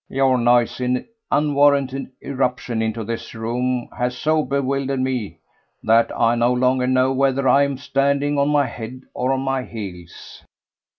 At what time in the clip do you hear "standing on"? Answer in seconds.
7.77-8.49